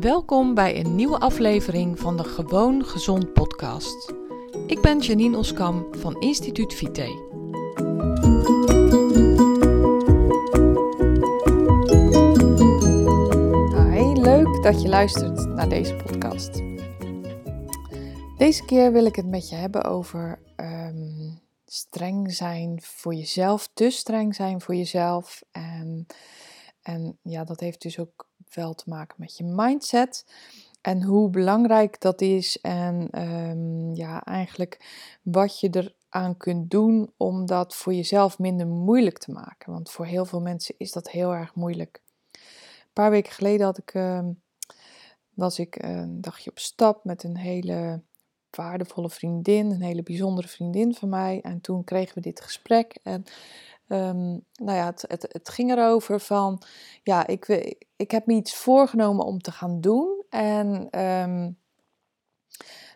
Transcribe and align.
Welkom 0.00 0.54
bij 0.54 0.80
een 0.80 0.94
nieuwe 0.94 1.18
aflevering 1.18 1.98
van 1.98 2.16
de 2.16 2.24
Gewoon 2.24 2.84
Gezond 2.84 3.32
podcast. 3.32 4.12
Ik 4.66 4.80
ben 4.80 4.98
Janine 4.98 5.36
Oskam 5.36 5.86
van 5.90 6.20
Instituut 6.20 6.74
Vite. 6.74 7.02
Hi, 13.90 14.20
leuk 14.20 14.62
dat 14.62 14.82
je 14.82 14.88
luistert 14.88 15.46
naar 15.46 15.68
deze 15.68 15.94
podcast. 15.94 16.62
Deze 18.36 18.64
keer 18.64 18.92
wil 18.92 19.06
ik 19.06 19.16
het 19.16 19.26
met 19.26 19.48
je 19.48 19.54
hebben 19.54 19.84
over 19.84 20.38
ehm, 20.56 21.30
streng 21.64 22.32
zijn 22.32 22.80
voor 22.82 23.14
jezelf, 23.14 23.68
te 23.74 23.90
streng 23.90 24.34
zijn 24.34 24.60
voor 24.60 24.74
jezelf. 24.74 25.42
En, 25.52 26.06
en 26.88 27.18
ja, 27.22 27.44
dat 27.44 27.60
heeft 27.60 27.82
dus 27.82 27.98
ook 27.98 28.28
wel 28.54 28.74
te 28.74 28.88
maken 28.88 29.16
met 29.18 29.36
je 29.36 29.44
mindset. 29.44 30.26
En 30.80 31.02
hoe 31.02 31.30
belangrijk 31.30 32.00
dat 32.00 32.20
is. 32.20 32.60
En 32.60 33.08
ehm, 33.10 33.94
ja, 33.94 34.24
eigenlijk 34.24 34.84
wat 35.22 35.60
je 35.60 35.92
eraan 36.10 36.36
kunt 36.36 36.70
doen 36.70 37.12
om 37.16 37.46
dat 37.46 37.74
voor 37.74 37.94
jezelf 37.94 38.38
minder 38.38 38.66
moeilijk 38.66 39.18
te 39.18 39.32
maken. 39.32 39.72
Want 39.72 39.90
voor 39.90 40.06
heel 40.06 40.24
veel 40.24 40.40
mensen 40.40 40.74
is 40.78 40.92
dat 40.92 41.10
heel 41.10 41.34
erg 41.34 41.54
moeilijk. 41.54 42.02
Een 42.32 42.92
paar 42.92 43.10
weken 43.10 43.32
geleden 43.32 43.66
had 43.66 43.78
ik, 43.78 43.94
ehm, 43.94 44.30
was 45.34 45.58
ik 45.58 45.82
een 45.82 46.20
dagje 46.20 46.50
op 46.50 46.58
stap 46.58 47.04
met 47.04 47.22
een 47.22 47.36
hele 47.36 48.02
waardevolle 48.50 49.10
vriendin, 49.10 49.70
een 49.70 49.82
hele 49.82 50.02
bijzondere 50.02 50.48
vriendin 50.48 50.94
van 50.94 51.08
mij. 51.08 51.40
En 51.42 51.60
toen 51.60 51.84
kregen 51.84 52.14
we 52.14 52.20
dit 52.20 52.40
gesprek. 52.40 52.98
En 53.02 53.24
um, 53.88 54.44
nou 54.54 54.76
ja, 54.76 54.86
het, 54.86 55.04
het, 55.08 55.26
het, 55.28 55.48
ging 55.48 55.70
erover 55.70 56.20
van, 56.20 56.62
ja, 57.02 57.26
ik, 57.26 57.48
ik 57.96 58.10
heb 58.10 58.26
me 58.26 58.34
iets 58.34 58.54
voorgenomen 58.54 59.24
om 59.24 59.40
te 59.40 59.52
gaan 59.52 59.80
doen. 59.80 60.24
En 60.30 61.00
um, 61.00 61.58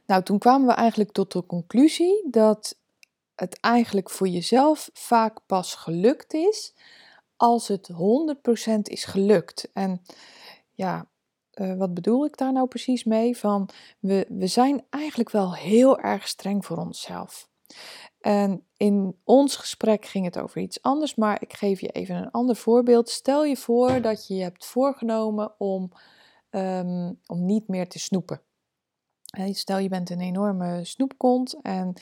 nou, 0.07 0.23
toen 0.23 0.39
kwamen 0.39 0.67
we 0.67 0.73
eigenlijk 0.73 1.13
tot 1.13 1.33
de 1.33 1.47
conclusie 1.47 2.27
dat 2.31 2.79
het 3.35 3.61
eigenlijk 3.61 4.11
voor 4.11 4.29
jezelf 4.29 4.91
vaak 4.93 5.39
pas 5.47 5.75
gelukt 5.75 6.35
is 6.35 6.75
als 7.37 7.69
het 7.69 7.91
100% 7.93 7.95
is 8.83 9.05
gelukt. 9.05 9.71
En 9.73 10.03
ja, 10.73 11.07
uh, 11.55 11.77
wat 11.77 11.95
bedoel 11.95 12.25
ik 12.25 12.37
daar 12.37 12.53
nou 12.53 12.69
precies 12.69 13.05
mee? 13.05 13.37
Van 13.37 13.69
we, 13.99 14.27
we 14.29 14.47
zijn 14.47 14.85
eigenlijk 14.91 15.31
wel 15.31 15.55
heel 15.55 15.99
erg 15.99 16.29
streng 16.29 16.65
voor 16.65 16.77
onszelf. 16.77 17.49
En 18.23 18.67
in 18.77 19.17
ons 19.25 19.57
gesprek 19.57 20.05
ging 20.05 20.25
het 20.25 20.39
over 20.39 20.61
iets 20.61 20.83
anders, 20.83 21.15
maar 21.15 21.43
ik 21.43 21.53
geef 21.53 21.81
je 21.81 21.89
even 21.89 22.17
een 22.17 22.31
ander 22.31 22.57
voorbeeld. 22.57 23.09
Stel 23.09 23.45
je 23.45 23.57
voor 23.57 24.01
dat 24.01 24.27
je 24.27 24.35
je 24.35 24.43
hebt 24.43 24.67
voorgenomen 24.67 25.61
om, 25.61 25.93
um, 26.51 27.19
om 27.27 27.45
niet 27.45 27.69
meer 27.69 27.89
te 27.89 27.99
snoepen. 27.99 28.41
Stel 29.51 29.79
je 29.79 29.89
bent 29.89 30.11
een 30.11 30.21
enorme 30.21 30.85
snoepkont 30.85 31.61
en 31.63 31.93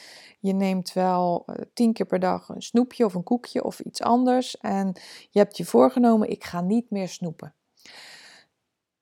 je 0.41 0.53
neemt 0.53 0.93
wel 0.93 1.45
uh, 1.47 1.57
tien 1.75 1.93
keer 1.93 2.07
per 2.07 2.19
dag 2.19 2.49
een 2.49 2.63
snoepje 2.63 3.05
of 3.05 3.15
een 3.15 3.23
koekje 3.23 3.65
of 3.65 3.81
iets 3.81 4.03
anders. 4.03 4.57
En 4.57 4.93
je 5.31 5.39
hebt 5.39 5.57
je 5.57 5.65
voorgenomen, 5.65 6.31
ik 6.31 6.45
ga 6.45 6.61
niet 6.61 6.91
meer 6.91 7.09
snoepen. 7.09 7.55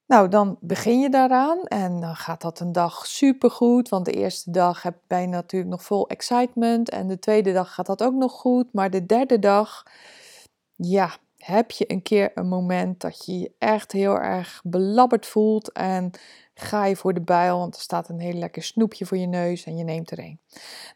Nou, 0.08 0.28
dan 0.28 0.56
begin 0.60 1.00
je 1.00 1.10
daaraan 1.10 1.64
en 1.64 2.00
dan 2.00 2.16
gaat 2.16 2.40
dat 2.40 2.60
een 2.60 2.72
dag 2.72 3.06
supergoed. 3.06 3.88
Want 3.88 4.04
de 4.04 4.12
eerste 4.12 4.50
dag 4.50 4.82
heb, 4.82 4.94
je 5.08 5.26
natuurlijk 5.26 5.70
nog 5.70 5.82
vol 5.82 6.08
excitement. 6.08 6.90
En 6.90 7.08
de 7.08 7.18
tweede 7.18 7.52
dag 7.52 7.74
gaat 7.74 7.86
dat 7.86 8.02
ook 8.02 8.14
nog 8.14 8.32
goed. 8.32 8.72
Maar 8.72 8.90
de 8.90 9.06
derde 9.06 9.38
dag, 9.38 9.86
ja, 10.74 11.16
heb 11.36 11.70
je 11.70 11.92
een 11.92 12.02
keer 12.02 12.30
een 12.34 12.48
moment 12.48 13.00
dat 13.00 13.24
je 13.24 13.38
je 13.38 13.52
echt 13.58 13.92
heel 13.92 14.18
erg 14.18 14.60
belabberd 14.64 15.26
voelt. 15.26 15.72
En 15.72 16.10
ga 16.54 16.84
je 16.84 16.96
voor 16.96 17.14
de 17.14 17.22
bijl, 17.22 17.58
want 17.58 17.74
er 17.74 17.80
staat 17.80 18.08
een 18.08 18.20
heel 18.20 18.38
lekker 18.38 18.62
snoepje 18.62 19.06
voor 19.06 19.16
je 19.16 19.26
neus 19.26 19.64
en 19.64 19.76
je 19.76 19.84
neemt 19.84 20.10
er 20.10 20.18
een. 20.18 20.40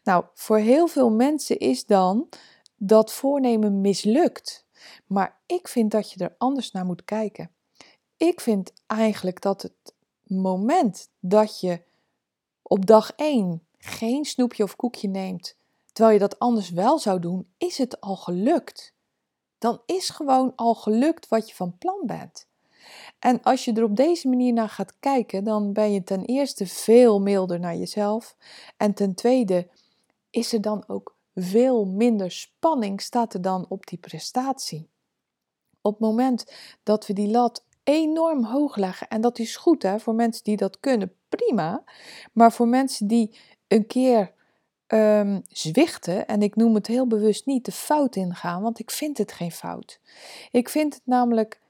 Nou, 0.03 0.25
voor 0.33 0.57
heel 0.57 0.87
veel 0.87 1.11
mensen 1.11 1.57
is 1.57 1.85
dan 1.85 2.29
dat 2.75 3.13
voornemen 3.13 3.81
mislukt. 3.81 4.65
Maar 5.07 5.39
ik 5.45 5.67
vind 5.67 5.91
dat 5.91 6.11
je 6.11 6.23
er 6.23 6.35
anders 6.37 6.71
naar 6.71 6.85
moet 6.85 7.05
kijken 7.05 7.49
ik 8.17 8.41
vind 8.41 8.73
eigenlijk 8.87 9.41
dat 9.41 9.61
het 9.61 9.93
moment 10.23 11.09
dat 11.19 11.59
je 11.59 11.81
op 12.61 12.85
dag 12.85 13.11
1 13.15 13.67
geen 13.77 14.25
snoepje 14.25 14.63
of 14.63 14.75
koekje 14.75 15.07
neemt, 15.07 15.55
terwijl 15.91 16.13
je 16.13 16.21
dat 16.21 16.39
anders 16.39 16.69
wel 16.69 16.99
zou 16.99 17.19
doen, 17.19 17.53
is 17.57 17.77
het 17.77 18.01
al 18.01 18.15
gelukt. 18.15 18.93
Dan 19.57 19.81
is 19.85 20.09
gewoon 20.09 20.55
al 20.55 20.75
gelukt 20.75 21.27
wat 21.27 21.49
je 21.49 21.55
van 21.55 21.77
plan 21.77 22.01
bent. 22.05 22.47
En 23.19 23.41
als 23.41 23.65
je 23.65 23.73
er 23.73 23.83
op 23.83 23.95
deze 23.95 24.27
manier 24.27 24.53
naar 24.53 24.69
gaat 24.69 24.99
kijken, 24.99 25.43
dan 25.43 25.73
ben 25.73 25.91
je 25.91 26.03
ten 26.03 26.25
eerste 26.25 26.67
veel 26.67 27.21
milder 27.21 27.59
naar 27.59 27.75
jezelf. 27.75 28.35
En 28.77 28.93
ten 28.93 29.15
tweede 29.15 29.69
is 30.29 30.53
er 30.53 30.61
dan 30.61 30.83
ook 30.87 31.15
veel 31.35 31.85
minder 31.85 32.31
spanning, 32.31 33.01
staat 33.01 33.33
er 33.33 33.41
dan 33.41 33.65
op 33.69 33.85
die 33.85 33.97
prestatie. 33.97 34.89
Op 35.81 35.91
het 35.91 36.01
moment 36.01 36.53
dat 36.83 37.07
we 37.07 37.13
die 37.13 37.29
lat 37.29 37.65
enorm 37.83 38.43
hoog 38.43 38.75
leggen. 38.75 39.07
En 39.07 39.21
dat 39.21 39.39
is 39.39 39.55
goed 39.55 39.83
hè, 39.83 39.99
voor 39.99 40.15
mensen 40.15 40.43
die 40.43 40.57
dat 40.57 40.79
kunnen, 40.79 41.13
prima. 41.29 41.83
Maar 42.33 42.51
voor 42.51 42.67
mensen 42.67 43.07
die 43.07 43.37
een 43.67 43.87
keer 43.87 44.33
um, 44.87 45.41
zwichten, 45.47 46.27
en 46.27 46.41
ik 46.41 46.55
noem 46.55 46.75
het 46.75 46.87
heel 46.87 47.07
bewust 47.07 47.45
niet 47.45 47.65
de 47.65 47.71
fout 47.71 48.15
ingaan, 48.15 48.61
want 48.61 48.79
ik 48.79 48.91
vind 48.91 49.17
het 49.17 49.31
geen 49.31 49.51
fout. 49.51 49.99
Ik 50.51 50.69
vind 50.69 50.93
het 50.93 51.03
namelijk, 51.05 51.61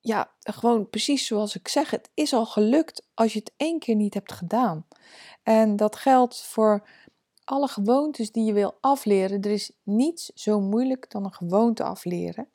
ja, 0.00 0.30
gewoon 0.40 0.90
precies 0.90 1.26
zoals 1.26 1.56
ik 1.56 1.68
zeg, 1.68 1.90
het 1.90 2.10
is 2.14 2.32
al 2.32 2.46
gelukt 2.46 3.06
als 3.14 3.32
je 3.32 3.38
het 3.38 3.52
één 3.56 3.78
keer 3.78 3.94
niet 3.94 4.14
hebt 4.14 4.32
gedaan. 4.32 4.86
En 5.42 5.76
dat 5.76 5.96
geldt 5.96 6.42
voor 6.42 6.88
alle 7.44 7.68
gewoontes 7.68 8.32
die 8.32 8.44
je 8.44 8.52
wil 8.52 8.74
afleren. 8.80 9.40
Er 9.40 9.50
is 9.50 9.72
niets 9.82 10.26
zo 10.34 10.60
moeilijk 10.60 11.10
dan 11.10 11.24
een 11.24 11.32
gewoonte 11.32 11.82
afleren. 11.82 12.48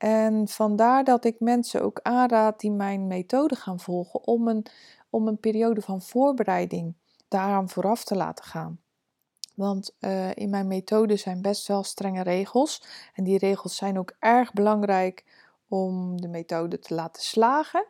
En 0.00 0.48
vandaar 0.48 1.04
dat 1.04 1.24
ik 1.24 1.40
mensen 1.40 1.82
ook 1.82 2.00
aanraad 2.02 2.60
die 2.60 2.70
mijn 2.70 3.06
methode 3.06 3.54
gaan 3.56 3.80
volgen 3.80 4.26
om 4.26 4.48
een, 4.48 4.66
om 5.10 5.28
een 5.28 5.38
periode 5.38 5.80
van 5.80 6.02
voorbereiding 6.02 6.94
daaraan 7.28 7.68
vooraf 7.68 8.04
te 8.04 8.16
laten 8.16 8.44
gaan. 8.44 8.80
Want 9.54 9.96
uh, 10.00 10.34
in 10.34 10.50
mijn 10.50 10.66
methode 10.66 11.16
zijn 11.16 11.42
best 11.42 11.66
wel 11.66 11.82
strenge 11.82 12.22
regels. 12.22 12.82
En 13.14 13.24
die 13.24 13.38
regels 13.38 13.76
zijn 13.76 13.98
ook 13.98 14.12
erg 14.18 14.52
belangrijk 14.52 15.24
om 15.68 16.20
de 16.20 16.28
methode 16.28 16.78
te 16.78 16.94
laten 16.94 17.22
slagen. 17.22 17.86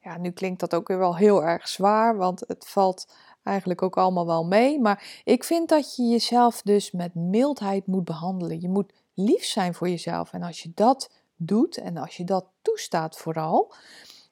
Ja, 0.00 0.18
nu 0.18 0.30
klinkt 0.30 0.60
dat 0.60 0.74
ook 0.74 0.88
weer 0.88 0.98
wel 0.98 1.16
heel 1.16 1.44
erg 1.44 1.68
zwaar, 1.68 2.16
want 2.16 2.40
het 2.46 2.66
valt 2.68 3.14
eigenlijk 3.42 3.82
ook 3.82 3.96
allemaal 3.96 4.26
wel 4.26 4.44
mee. 4.44 4.80
Maar 4.80 5.22
ik 5.24 5.44
vind 5.44 5.68
dat 5.68 5.96
je 5.96 6.02
jezelf 6.02 6.62
dus 6.62 6.90
met 6.90 7.14
mildheid 7.14 7.86
moet 7.86 8.04
behandelen. 8.04 8.60
Je 8.60 8.68
moet 8.68 8.92
lief 9.14 9.44
zijn 9.44 9.74
voor 9.74 9.88
jezelf. 9.88 10.32
En 10.32 10.42
als 10.42 10.62
je 10.62 10.72
dat 10.74 11.10
doet 11.36 11.76
en 11.76 11.96
als 11.96 12.16
je 12.16 12.24
dat 12.24 12.46
toestaat 12.62 13.16
vooral, 13.16 13.74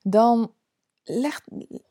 dan 0.02 0.52
leg, 1.04 1.40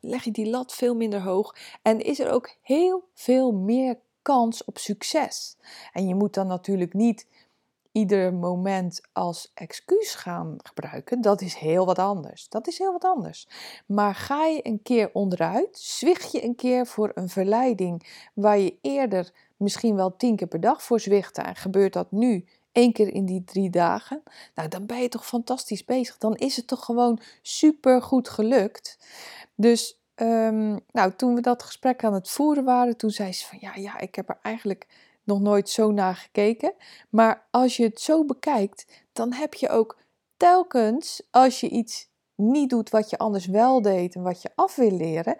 leg 0.00 0.24
je 0.24 0.30
die 0.30 0.50
lat 0.50 0.72
veel 0.72 0.94
minder 0.94 1.22
hoog 1.22 1.56
en 1.82 2.00
is 2.00 2.20
er 2.20 2.30
ook 2.30 2.56
heel 2.62 3.08
veel 3.14 3.52
meer 3.52 3.98
kans 4.22 4.64
op 4.64 4.78
succes. 4.78 5.56
En 5.92 6.08
je 6.08 6.14
moet 6.14 6.34
dan 6.34 6.46
natuurlijk 6.46 6.94
niet 6.94 7.26
ieder 7.92 8.34
moment 8.34 9.00
als 9.12 9.50
excuus 9.54 10.14
gaan 10.14 10.56
gebruiken, 10.62 11.20
dat 11.20 11.40
is 11.40 11.54
heel 11.54 11.86
wat 11.86 11.98
anders. 11.98 12.48
Dat 12.48 12.66
is 12.66 12.78
heel 12.78 12.92
wat 12.92 13.04
anders. 13.04 13.48
Maar 13.86 14.14
ga 14.14 14.44
je 14.44 14.66
een 14.66 14.82
keer 14.82 15.10
onderuit, 15.12 15.78
zwicht 15.78 16.32
je 16.32 16.44
een 16.44 16.54
keer 16.54 16.86
voor 16.86 17.10
een 17.14 17.28
verleiding 17.28 18.28
waar 18.34 18.58
je 18.58 18.78
eerder 18.80 19.32
misschien 19.56 19.96
wel 19.96 20.16
tien 20.16 20.36
keer 20.36 20.46
per 20.46 20.60
dag 20.60 20.82
voor 20.82 21.00
zwichtte 21.00 21.42
en 21.42 21.56
gebeurt 21.56 21.92
dat 21.92 22.10
nu 22.10 22.44
één 22.72 22.92
keer 22.92 23.12
in 23.12 23.26
die 23.26 23.44
drie 23.44 23.70
dagen, 23.70 24.22
nou 24.54 24.68
dan 24.68 24.86
ben 24.86 25.02
je 25.02 25.08
toch 25.08 25.26
fantastisch 25.26 25.84
bezig. 25.84 26.18
Dan 26.18 26.34
is 26.34 26.56
het 26.56 26.66
toch 26.66 26.84
gewoon 26.84 27.20
super 27.42 28.02
goed 28.02 28.28
gelukt. 28.28 28.98
Dus 29.54 30.00
um, 30.14 30.80
nou, 30.90 31.12
toen 31.16 31.34
we 31.34 31.40
dat 31.40 31.62
gesprek 31.62 32.04
aan 32.04 32.14
het 32.14 32.30
voeren 32.30 32.64
waren, 32.64 32.96
toen 32.96 33.10
zei 33.10 33.32
ze 33.32 33.46
van 33.46 33.58
ja, 33.60 33.74
ja, 33.74 33.98
ik 33.98 34.14
heb 34.14 34.28
er 34.28 34.38
eigenlijk 34.42 34.86
nog 35.24 35.40
nooit 35.40 35.68
zo 35.68 35.90
naar 35.90 36.14
gekeken. 36.14 36.74
Maar 37.08 37.46
als 37.50 37.76
je 37.76 37.84
het 37.84 38.00
zo 38.00 38.24
bekijkt, 38.24 38.86
dan 39.12 39.32
heb 39.32 39.54
je 39.54 39.68
ook 39.68 39.98
telkens 40.36 41.22
als 41.30 41.60
je 41.60 41.68
iets 41.68 42.10
niet 42.34 42.70
doet 42.70 42.90
wat 42.90 43.10
je 43.10 43.18
anders 43.18 43.46
wel 43.46 43.82
deed 43.82 44.14
en 44.14 44.22
wat 44.22 44.42
je 44.42 44.50
af 44.54 44.76
wil 44.76 44.96
leren, 44.96 45.36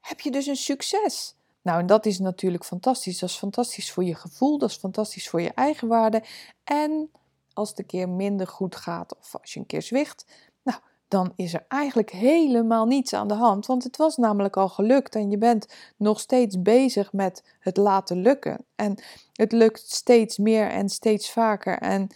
heb 0.00 0.20
je 0.20 0.30
dus 0.30 0.46
een 0.46 0.56
succes. 0.56 1.36
Nou, 1.62 1.80
en 1.80 1.86
dat 1.86 2.06
is 2.06 2.18
natuurlijk 2.18 2.64
fantastisch. 2.64 3.18
Dat 3.18 3.28
is 3.28 3.36
fantastisch 3.36 3.92
voor 3.92 4.04
je 4.04 4.14
gevoel, 4.14 4.58
dat 4.58 4.70
is 4.70 4.76
fantastisch 4.76 5.28
voor 5.28 5.40
je 5.40 5.52
eigenwaarde. 5.54 6.22
En 6.64 7.10
als 7.52 7.68
het 7.68 7.78
een 7.78 7.86
keer 7.86 8.08
minder 8.08 8.46
goed 8.46 8.76
gaat 8.76 9.16
of 9.18 9.36
als 9.40 9.52
je 9.52 9.60
een 9.60 9.66
keer 9.66 9.82
zwicht, 9.82 10.24
nou, 10.62 10.78
dan 11.08 11.32
is 11.36 11.54
er 11.54 11.64
eigenlijk 11.68 12.10
helemaal 12.10 12.86
niets 12.86 13.12
aan 13.12 13.28
de 13.28 13.34
hand. 13.34 13.66
Want 13.66 13.84
het 13.84 13.96
was 13.96 14.16
namelijk 14.16 14.56
al 14.56 14.68
gelukt 14.68 15.14
en 15.14 15.30
je 15.30 15.38
bent 15.38 15.74
nog 15.96 16.20
steeds 16.20 16.62
bezig 16.62 17.12
met 17.12 17.56
het 17.58 17.76
laten 17.76 18.16
lukken. 18.16 18.64
En 18.74 19.02
het 19.32 19.52
lukt 19.52 19.90
steeds 19.90 20.38
meer 20.38 20.68
en 20.68 20.88
steeds 20.88 21.30
vaker 21.30 21.78
en 21.78 22.08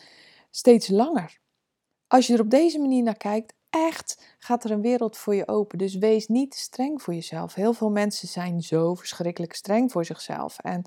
steeds 0.50 0.88
langer. 0.88 1.38
Als 2.06 2.26
je 2.26 2.34
er 2.34 2.40
op 2.40 2.50
deze 2.50 2.78
manier 2.78 3.02
naar 3.02 3.16
kijkt, 3.16 3.54
echt 3.76 4.36
gaat 4.38 4.64
er 4.64 4.70
een 4.70 4.80
wereld 4.80 5.16
voor 5.16 5.34
je 5.34 5.48
open. 5.48 5.78
Dus 5.78 5.94
wees 5.94 6.26
niet 6.26 6.54
streng 6.54 7.02
voor 7.02 7.14
jezelf. 7.14 7.54
Heel 7.54 7.72
veel 7.72 7.90
mensen 7.90 8.28
zijn 8.28 8.62
zo 8.62 8.94
verschrikkelijk 8.94 9.54
streng 9.54 9.92
voor 9.92 10.04
zichzelf 10.04 10.58
en 10.58 10.82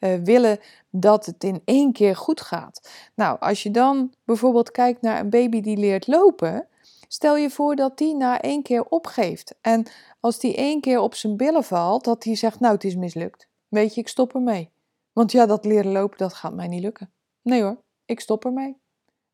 uh, 0.00 0.14
willen 0.14 0.58
dat 0.90 1.26
het 1.26 1.44
in 1.44 1.62
één 1.64 1.92
keer 1.92 2.16
goed 2.16 2.40
gaat. 2.40 2.90
Nou, 3.14 3.40
als 3.40 3.62
je 3.62 3.70
dan 3.70 4.12
bijvoorbeeld 4.24 4.70
kijkt 4.70 5.02
naar 5.02 5.20
een 5.20 5.30
baby 5.30 5.60
die 5.60 5.76
leert 5.76 6.06
lopen, 6.06 6.68
stel 7.08 7.36
je 7.36 7.50
voor 7.50 7.76
dat 7.76 7.98
die 7.98 8.14
na 8.14 8.40
één 8.40 8.62
keer 8.62 8.84
opgeeft. 8.84 9.54
En 9.60 9.86
als 10.20 10.38
die 10.38 10.56
één 10.56 10.80
keer 10.80 11.00
op 11.00 11.14
zijn 11.14 11.36
billen 11.36 11.64
valt, 11.64 12.04
dat 12.04 12.24
hij 12.24 12.36
zegt: 12.36 12.60
Nou, 12.60 12.74
het 12.74 12.84
is 12.84 12.96
mislukt. 12.96 13.48
Weet 13.68 13.94
je, 13.94 14.00
ik 14.00 14.08
stop 14.08 14.34
ermee. 14.34 14.70
Want 15.12 15.32
ja, 15.32 15.46
dat 15.46 15.64
leren 15.64 15.92
lopen, 15.92 16.18
dat 16.18 16.34
gaat 16.34 16.54
mij 16.54 16.68
niet 16.68 16.82
lukken. 16.82 17.12
Nee 17.42 17.62
hoor, 17.62 17.82
ik 18.04 18.20
stop 18.20 18.44
ermee. 18.44 18.81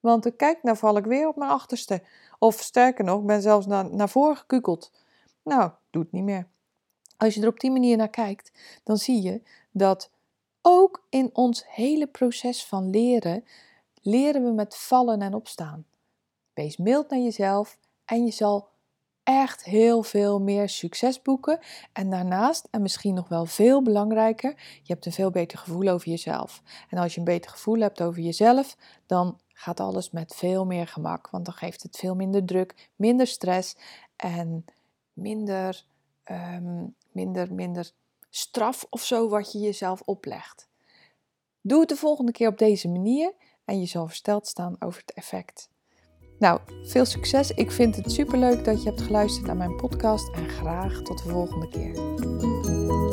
Want 0.00 0.36
kijk, 0.36 0.62
nou 0.62 0.76
val 0.76 0.96
ik 0.96 1.04
weer 1.04 1.28
op 1.28 1.36
mijn 1.36 1.50
achterste. 1.50 2.02
Of 2.38 2.60
sterker 2.60 3.04
nog, 3.04 3.20
ik 3.20 3.26
ben 3.26 3.42
zelfs 3.42 3.66
naar, 3.66 3.94
naar 3.94 4.08
voren 4.08 4.36
gekukeld. 4.36 4.92
Nou, 5.42 5.70
doe 5.90 6.02
het 6.02 6.12
niet 6.12 6.24
meer. 6.24 6.48
Als 7.16 7.34
je 7.34 7.42
er 7.42 7.48
op 7.48 7.60
die 7.60 7.70
manier 7.70 7.96
naar 7.96 8.10
kijkt, 8.10 8.52
dan 8.84 8.96
zie 8.96 9.22
je 9.22 9.42
dat 9.70 10.10
ook 10.62 11.06
in 11.08 11.30
ons 11.32 11.64
hele 11.68 12.06
proces 12.06 12.64
van 12.64 12.90
leren, 12.90 13.44
leren 14.02 14.44
we 14.44 14.50
met 14.50 14.76
vallen 14.76 15.22
en 15.22 15.34
opstaan. 15.34 15.86
Wees 16.54 16.76
mild 16.76 17.10
naar 17.10 17.20
jezelf 17.20 17.78
en 18.04 18.24
je 18.24 18.32
zal 18.32 18.68
echt 19.22 19.64
heel 19.64 20.02
veel 20.02 20.40
meer 20.40 20.68
succes 20.68 21.22
boeken. 21.22 21.58
En 21.92 22.10
daarnaast, 22.10 22.68
en 22.70 22.82
misschien 22.82 23.14
nog 23.14 23.28
wel 23.28 23.46
veel 23.46 23.82
belangrijker, 23.82 24.54
je 24.82 24.92
hebt 24.92 25.06
een 25.06 25.12
veel 25.12 25.30
beter 25.30 25.58
gevoel 25.58 25.88
over 25.88 26.08
jezelf. 26.08 26.62
En 26.88 26.98
als 26.98 27.12
je 27.12 27.18
een 27.18 27.24
beter 27.24 27.50
gevoel 27.50 27.80
hebt 27.80 28.02
over 28.02 28.22
jezelf, 28.22 28.76
dan 29.06 29.38
gaat 29.58 29.80
alles 29.80 30.10
met 30.10 30.34
veel 30.34 30.66
meer 30.66 30.86
gemak. 30.86 31.30
Want 31.30 31.44
dan 31.44 31.54
geeft 31.54 31.82
het 31.82 31.96
veel 31.96 32.14
minder 32.14 32.44
druk, 32.44 32.88
minder 32.96 33.26
stress 33.26 33.76
en 34.16 34.64
minder, 35.12 35.84
ehm, 36.24 36.84
minder, 37.12 37.54
minder 37.54 37.90
straf 38.30 38.86
of 38.90 39.04
zo 39.04 39.28
wat 39.28 39.52
je 39.52 39.58
jezelf 39.58 40.00
oplegt. 40.00 40.68
Doe 41.60 41.80
het 41.80 41.88
de 41.88 41.96
volgende 41.96 42.32
keer 42.32 42.48
op 42.48 42.58
deze 42.58 42.88
manier 42.88 43.32
en 43.64 43.80
je 43.80 43.86
zal 43.86 44.06
versteld 44.06 44.46
staan 44.46 44.76
over 44.78 45.00
het 45.00 45.12
effect. 45.12 45.70
Nou, 46.38 46.60
veel 46.82 47.04
succes. 47.04 47.50
Ik 47.50 47.70
vind 47.70 47.96
het 47.96 48.12
superleuk 48.12 48.64
dat 48.64 48.82
je 48.82 48.88
hebt 48.88 49.02
geluisterd 49.02 49.46
naar 49.46 49.56
mijn 49.56 49.76
podcast 49.76 50.34
en 50.34 50.48
graag 50.48 51.02
tot 51.02 51.22
de 51.22 51.28
volgende 51.28 51.68
keer. 51.68 53.07